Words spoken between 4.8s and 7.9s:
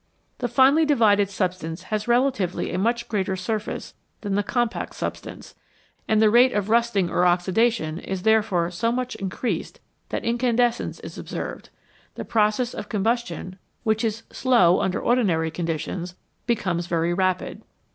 substance, and the rate of rusting or oxida